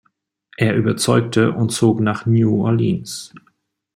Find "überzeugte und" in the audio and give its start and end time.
0.75-1.69